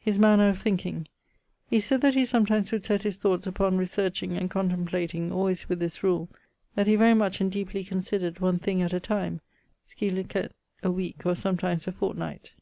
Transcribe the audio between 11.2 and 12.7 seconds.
or sometimes a fortnight).